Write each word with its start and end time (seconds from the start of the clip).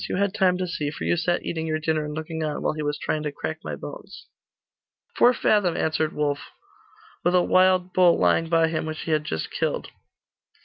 You 0.09 0.15
had 0.15 0.33
time 0.33 0.57
to 0.57 0.65
see, 0.65 0.89
for 0.89 1.03
you 1.03 1.15
sat 1.15 1.45
eating 1.45 1.67
your 1.67 1.77
dinner 1.77 2.05
and 2.05 2.15
looking 2.15 2.43
on, 2.43 2.63
while 2.63 2.73
he 2.73 2.81
was 2.81 2.97
trying 2.97 3.21
to 3.21 3.31
crack 3.31 3.59
my 3.63 3.75
bones.' 3.75 4.25
'Four 5.15 5.31
fathom,' 5.31 5.77
answered 5.77 6.11
Wulf. 6.15 6.49
'With 7.23 7.35
a 7.35 7.43
wild 7.43 7.93
bull 7.93 8.17
lying 8.17 8.49
by 8.49 8.67
him, 8.67 8.87
which 8.87 9.01
he 9.01 9.11
had 9.11 9.25
just 9.25 9.51
killed. 9.51 9.89